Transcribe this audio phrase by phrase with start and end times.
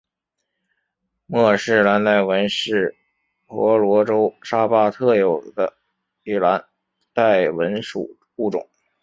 [1.27, 2.95] 莫氏蓝带蚊是
[3.45, 5.75] 婆罗洲沙巴特有的
[6.25, 6.65] 的蓝
[7.13, 8.67] 带蚊属物种。